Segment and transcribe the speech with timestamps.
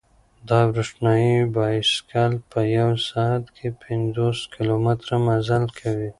[0.47, 6.09] دا برېښنايي بایسکل په یوه ساعت کې پنځوس کیلومتره مزل کوي.